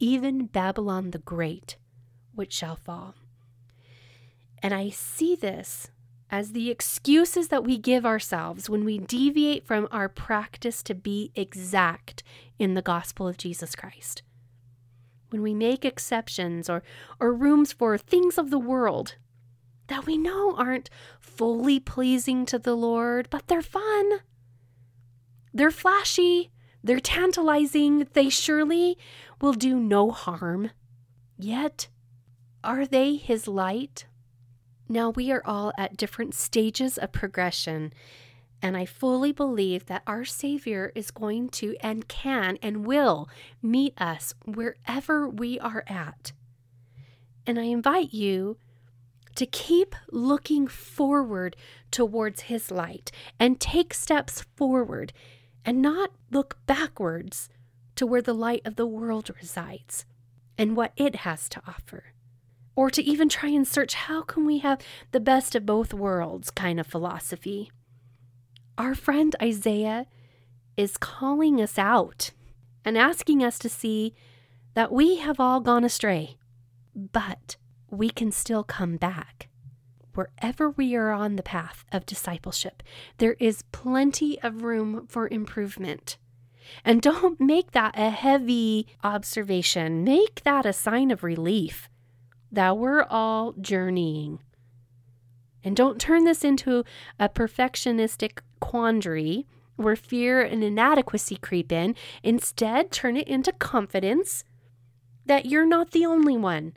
even 0.00 0.46
Babylon 0.46 1.10
the 1.10 1.18
Great, 1.18 1.76
which 2.34 2.54
shall 2.54 2.74
fall. 2.74 3.14
And 4.62 4.72
I 4.72 4.88
see 4.88 5.36
this 5.36 5.90
as 6.30 6.52
the 6.52 6.70
excuses 6.70 7.48
that 7.48 7.64
we 7.64 7.76
give 7.76 8.06
ourselves 8.06 8.70
when 8.70 8.82
we 8.82 8.96
deviate 8.96 9.66
from 9.66 9.88
our 9.90 10.08
practice 10.08 10.82
to 10.84 10.94
be 10.94 11.30
exact 11.34 12.22
in 12.58 12.72
the 12.72 12.80
gospel 12.80 13.28
of 13.28 13.36
Jesus 13.36 13.76
Christ. 13.76 14.22
When 15.28 15.42
we 15.42 15.52
make 15.52 15.84
exceptions 15.84 16.70
or, 16.70 16.82
or 17.20 17.34
rooms 17.34 17.74
for 17.74 17.98
things 17.98 18.38
of 18.38 18.48
the 18.48 18.58
world 18.58 19.16
that 19.88 20.06
we 20.06 20.16
know 20.16 20.54
aren't 20.56 20.90
fully 21.20 21.80
pleasing 21.80 22.46
to 22.46 22.58
the 22.58 22.74
Lord, 22.74 23.28
but 23.30 23.46
they're 23.46 23.62
fun. 23.62 24.20
They're 25.52 25.70
flashy, 25.70 26.50
they're 26.82 27.00
tantalizing, 27.00 28.08
they 28.12 28.28
surely 28.28 28.98
will 29.40 29.52
do 29.52 29.78
no 29.78 30.10
harm. 30.10 30.70
Yet, 31.38 31.88
Are 32.62 32.86
they 32.86 33.16
His 33.16 33.46
light? 33.46 34.06
Now, 34.88 35.10
we 35.10 35.30
are 35.32 35.42
all 35.44 35.72
at 35.78 35.96
different 35.96 36.34
stages 36.34 36.98
of 36.98 37.12
progression, 37.12 37.92
and 38.60 38.76
I 38.76 38.84
fully 38.86 39.32
believe 39.32 39.86
that 39.86 40.02
our 40.06 40.24
Savior 40.24 40.92
is 40.94 41.10
going 41.10 41.50
to 41.50 41.76
and 41.80 42.08
can 42.08 42.58
and 42.62 42.86
will 42.86 43.28
meet 43.62 43.94
us 44.00 44.34
wherever 44.44 45.28
we 45.28 45.58
are 45.60 45.84
at. 45.86 46.32
And 47.46 47.58
I 47.58 47.64
invite 47.64 48.12
you 48.12 48.56
to 49.34 49.46
keep 49.46 49.94
looking 50.10 50.66
forward 50.66 51.56
towards 51.90 52.42
His 52.42 52.70
light 52.70 53.10
and 53.38 53.60
take 53.60 53.94
steps 53.94 54.44
forward 54.56 55.12
and 55.64 55.80
not 55.80 56.10
look 56.30 56.58
backwards 56.66 57.48
to 57.96 58.06
where 58.06 58.22
the 58.22 58.34
light 58.34 58.62
of 58.64 58.76
the 58.76 58.86
world 58.86 59.30
resides 59.40 60.04
and 60.58 60.76
what 60.76 60.92
it 60.96 61.16
has 61.16 61.48
to 61.50 61.62
offer. 61.66 62.04
Or 62.76 62.90
to 62.90 63.02
even 63.02 63.28
try 63.28 63.50
and 63.50 63.66
search 63.66 63.94
how 63.94 64.22
can 64.22 64.44
we 64.44 64.58
have 64.58 64.80
the 65.12 65.20
best 65.20 65.54
of 65.54 65.64
both 65.64 65.94
worlds 65.94 66.50
kind 66.50 66.80
of 66.80 66.86
philosophy. 66.86 67.70
Our 68.76 68.94
friend 68.94 69.34
Isaiah 69.40 70.06
is 70.76 70.96
calling 70.96 71.60
us 71.60 71.78
out 71.78 72.32
and 72.84 72.98
asking 72.98 73.44
us 73.44 73.58
to 73.60 73.68
see 73.68 74.14
that 74.74 74.92
we 74.92 75.16
have 75.16 75.38
all 75.38 75.60
gone 75.60 75.84
astray, 75.84 76.36
but 76.94 77.56
we 77.94 78.10
can 78.10 78.30
still 78.30 78.64
come 78.64 78.96
back. 78.96 79.48
Wherever 80.14 80.70
we 80.70 80.94
are 80.94 81.10
on 81.10 81.36
the 81.36 81.42
path 81.42 81.84
of 81.90 82.06
discipleship, 82.06 82.82
there 83.18 83.36
is 83.40 83.64
plenty 83.72 84.40
of 84.42 84.62
room 84.62 85.06
for 85.08 85.28
improvement. 85.28 86.18
And 86.84 87.02
don't 87.02 87.40
make 87.40 87.72
that 87.72 87.98
a 87.98 88.10
heavy 88.10 88.86
observation. 89.02 90.04
Make 90.04 90.42
that 90.44 90.64
a 90.64 90.72
sign 90.72 91.10
of 91.10 91.24
relief 91.24 91.88
that 92.50 92.78
we're 92.78 93.02
all 93.02 93.52
journeying. 93.60 94.38
And 95.64 95.74
don't 95.74 96.00
turn 96.00 96.24
this 96.24 96.44
into 96.44 96.84
a 97.18 97.28
perfectionistic 97.28 98.38
quandary 98.60 99.46
where 99.76 99.96
fear 99.96 100.42
and 100.42 100.62
inadequacy 100.62 101.36
creep 101.36 101.72
in. 101.72 101.96
Instead, 102.22 102.92
turn 102.92 103.16
it 103.16 103.26
into 103.26 103.52
confidence 103.52 104.44
that 105.26 105.46
you're 105.46 105.66
not 105.66 105.90
the 105.90 106.06
only 106.06 106.36
one 106.36 106.74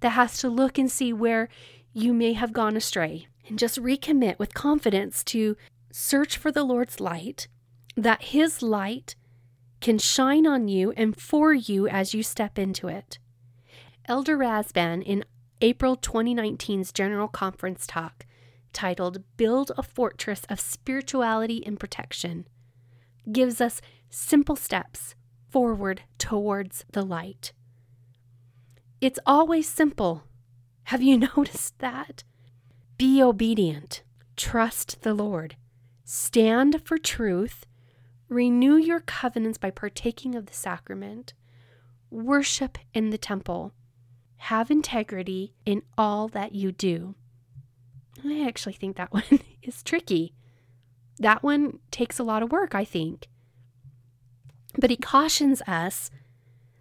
that 0.00 0.10
has 0.10 0.38
to 0.38 0.48
look 0.48 0.78
and 0.78 0.90
see 0.90 1.12
where 1.12 1.48
you 1.92 2.12
may 2.12 2.32
have 2.32 2.52
gone 2.52 2.76
astray. 2.76 3.26
And 3.48 3.58
just 3.58 3.80
recommit 3.80 4.38
with 4.38 4.54
confidence 4.54 5.24
to 5.24 5.56
search 5.90 6.36
for 6.36 6.52
the 6.52 6.62
Lord's 6.62 7.00
light, 7.00 7.48
that 7.96 8.22
His 8.22 8.62
light 8.62 9.16
can 9.80 9.98
shine 9.98 10.46
on 10.46 10.68
you 10.68 10.92
and 10.96 11.20
for 11.20 11.52
you 11.52 11.88
as 11.88 12.14
you 12.14 12.22
step 12.22 12.58
into 12.58 12.86
it. 12.86 13.18
Elder 14.06 14.36
Rasband, 14.36 15.02
in 15.04 15.24
April 15.60 15.96
2019's 15.96 16.92
General 16.92 17.28
Conference 17.28 17.86
talk 17.86 18.24
titled 18.72 19.24
Build 19.36 19.72
a 19.76 19.82
Fortress 19.82 20.42
of 20.48 20.60
Spirituality 20.60 21.64
and 21.66 21.78
Protection, 21.78 22.46
gives 23.30 23.60
us 23.60 23.80
simple 24.08 24.56
steps 24.56 25.14
forward 25.48 26.02
towards 26.18 26.84
the 26.92 27.02
light. 27.02 27.52
It's 29.00 29.18
always 29.26 29.68
simple. 29.68 30.24
Have 30.84 31.02
you 31.02 31.18
noticed 31.36 31.78
that? 31.78 32.24
Be 32.98 33.22
obedient, 33.22 34.02
trust 34.36 35.02
the 35.02 35.14
Lord, 35.14 35.56
stand 36.04 36.82
for 36.84 36.98
truth, 36.98 37.64
Renew 38.30 38.76
your 38.76 39.00
covenants 39.00 39.58
by 39.58 39.70
partaking 39.70 40.36
of 40.36 40.46
the 40.46 40.54
sacrament. 40.54 41.34
Worship 42.10 42.78
in 42.94 43.10
the 43.10 43.18
temple. 43.18 43.74
Have 44.36 44.70
integrity 44.70 45.52
in 45.66 45.82
all 45.98 46.28
that 46.28 46.54
you 46.54 46.70
do. 46.70 47.16
I 48.24 48.46
actually 48.46 48.74
think 48.74 48.96
that 48.96 49.12
one 49.12 49.40
is 49.62 49.82
tricky. 49.82 50.32
That 51.18 51.42
one 51.42 51.80
takes 51.90 52.20
a 52.20 52.22
lot 52.22 52.44
of 52.44 52.52
work, 52.52 52.72
I 52.72 52.84
think. 52.84 53.26
But 54.78 54.90
he 54.90 54.96
cautions 54.96 55.60
us 55.62 56.12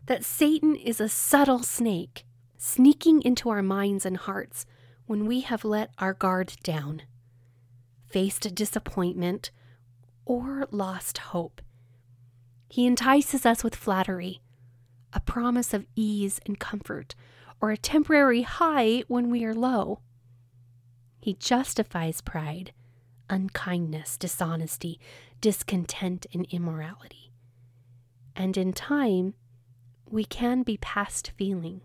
that 0.09 0.25
Satan 0.25 0.75
is 0.75 0.99
a 0.99 1.07
subtle 1.07 1.61
snake, 1.61 2.25
sneaking 2.57 3.21
into 3.21 3.47
our 3.47 3.61
minds 3.61 4.07
and 4.07 4.17
hearts 4.17 4.65
when 5.05 5.27
we 5.27 5.41
have 5.41 5.63
let 5.63 5.91
our 5.99 6.15
guard 6.15 6.51
down, 6.63 7.03
faced 8.07 8.43
a 8.43 8.51
disappointment, 8.51 9.51
or 10.25 10.67
lost 10.71 11.19
hope. 11.19 11.61
He 12.69 12.87
entices 12.87 13.45
us 13.45 13.63
with 13.63 13.75
flattery, 13.75 14.41
a 15.13 15.19
promise 15.19 15.75
of 15.75 15.85
ease 15.95 16.39
and 16.43 16.59
comfort, 16.59 17.13
or 17.61 17.69
a 17.69 17.77
temporary 17.77 18.41
high 18.41 19.03
when 19.07 19.29
we 19.29 19.45
are 19.45 19.53
low. 19.53 19.99
He 21.21 21.35
justifies 21.35 22.21
pride, 22.21 22.73
unkindness, 23.29 24.17
dishonesty, 24.17 24.99
discontent, 25.39 26.25
and 26.33 26.47
immorality. 26.49 27.31
And 28.35 28.57
in 28.57 28.73
time, 28.73 29.35
we 30.11 30.25
can 30.25 30.63
be 30.63 30.77
past 30.77 31.31
feeling. 31.37 31.81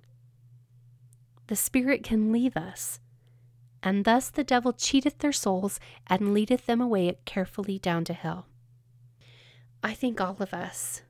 The 1.46 1.56
Spirit 1.56 2.02
can 2.02 2.32
leave 2.32 2.56
us 2.56 3.00
and 3.84 4.06
thus 4.06 4.30
the 4.30 4.42
devil 4.42 4.72
cheateth 4.72 5.18
their 5.18 5.30
souls 5.30 5.78
and 6.06 6.32
leadeth 6.32 6.64
them 6.64 6.80
away 6.80 7.14
carefully 7.26 7.78
down 7.78 8.02
to 8.06 8.14
hell. 8.14 8.46
I 9.82 9.92
think 9.92 10.20
all 10.20 10.38
of 10.40 10.54
us 10.54 11.02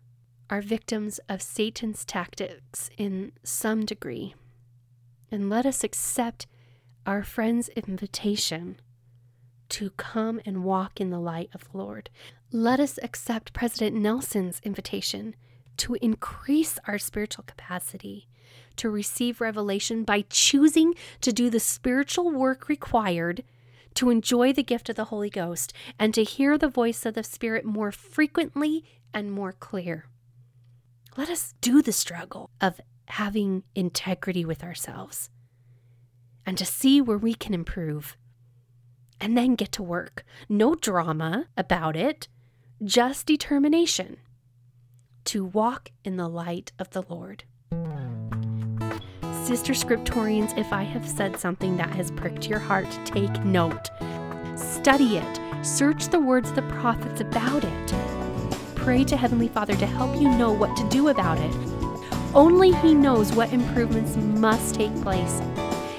are 0.50 0.61
victims 0.61 1.20
of 1.29 1.40
Satan's 1.40 2.05
tactics 2.05 2.90
in 2.98 3.33
some 3.44 3.87
degree, 3.87 4.35
and 5.31 5.48
let 5.48 5.64
us 5.64 5.85
accept 5.85 6.48
our 7.07 7.22
friend's 7.22 7.68
invitation 7.70 8.81
to 9.68 9.90
come 9.90 10.40
and 10.44 10.64
walk 10.64 11.00
in 11.00 11.11
the 11.11 11.20
light 11.20 11.50
of 11.55 11.70
the 11.70 11.79
Lord. 11.79 12.11
Let 12.50 12.81
us 12.81 12.98
accept 13.03 13.53
President 13.53 13.94
Nelson's 13.94 14.61
invitation 14.64 15.37
to 15.79 15.95
increase 16.01 16.79
our 16.87 16.99
spiritual 16.99 17.45
capacity 17.47 18.29
to 18.77 18.91
receive 18.91 19.41
revelation 19.41 20.05
by 20.05 20.25
choosing 20.29 20.95
to 21.21 21.33
do 21.33 21.51
the 21.51 21.61
spiritual 21.61 22.31
work 22.31 22.69
required 22.69 23.45
to 23.95 24.11
enjoy 24.11 24.53
the 24.53 24.63
gift 24.63 24.89
of 24.89 24.97
the 24.97 25.07
Holy 25.07 25.31
Ghost 25.31 25.73
and 25.99 26.13
to 26.15 26.25
hear 26.25 26.59
the 26.59 26.69
voice 26.69 27.07
of 27.07 27.15
the 27.15 27.23
Spirit 27.23 27.65
more 27.65 27.93
frequently 27.93 28.85
and 29.13 29.31
more 29.31 29.53
clear. 29.53 30.07
Let 31.17 31.31
us 31.31 31.55
do 31.61 31.81
the 31.81 31.93
struggle 31.93 32.51
of 32.61 32.81
having 33.07 33.63
integrity 33.75 34.45
with 34.45 34.65
ourselves 34.65 35.31
and 36.45 36.59
to 36.59 36.65
see 36.65 37.01
where 37.01 37.19
we 37.19 37.35
can 37.35 37.55
improve. 37.55 38.17
And 39.21 39.39
then 39.39 39.55
get 39.55 39.71
to 39.73 39.83
work. 39.83 40.25
No 40.49 40.75
drama 40.75 41.47
about 41.57 41.95
it, 41.97 42.27
just 42.83 43.27
determination 43.27 44.19
to 45.25 45.45
walk 45.45 45.91
in 46.05 46.17
the 46.17 46.29
light 46.29 46.73
of 46.79 46.91
the 46.91 47.03
Lord. 47.09 47.45
Sister 49.45 49.73
Scriptorians, 49.73 50.57
if 50.57 50.73
I 50.73 50.83
have 50.83 51.07
said 51.07 51.39
something 51.39 51.77
that 51.77 51.91
has 51.91 52.11
pricked 52.13 52.49
your 52.49 52.59
heart, 52.59 52.89
take 53.05 53.45
note. 53.45 53.91
Study 54.57 55.19
it, 55.19 55.41
search 55.65 56.09
the 56.09 56.21
words 56.21 56.51
of 56.51 56.57
the 56.57 56.63
prophets 56.63 57.21
about 57.21 57.65
it. 57.65 57.95
Pray 58.75 59.05
to 59.05 59.17
Heavenly 59.17 59.49
Father 59.49 59.75
to 59.77 59.87
help 59.87 60.15
you 60.21 60.29
know 60.31 60.53
what 60.53 60.77
to 60.77 60.89
do 60.89 61.09
about 61.09 61.39
it. 61.39 61.55
Only 62.35 62.73
He 62.73 62.95
knows 62.95 63.33
what 63.33 63.53
improvements 63.53 64.17
must 64.17 64.75
take 64.75 64.95
place, 65.03 65.41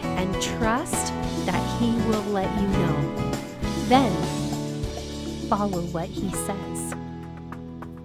and 0.01 0.41
trust 0.41 1.13
that 1.45 1.79
He 1.79 1.91
will 2.07 2.23
let 2.31 2.49
you 2.59 2.67
know. 2.67 3.31
Then, 3.87 4.11
follow 5.47 5.81
what 5.81 6.09
He 6.09 6.31
says. 6.31 6.95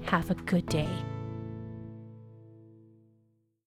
Have 0.03 0.31
a 0.31 0.35
good 0.35 0.67
day. 0.67 0.89